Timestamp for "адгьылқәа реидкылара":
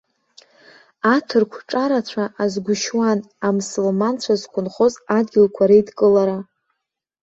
5.17-6.37